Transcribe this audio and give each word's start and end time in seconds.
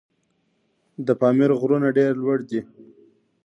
د 1.05 1.07
پامیر 1.21 1.51
غرونه 1.59 1.87
ډېر 1.97 2.13
لوړ 2.21 2.39
دي. 2.49 2.61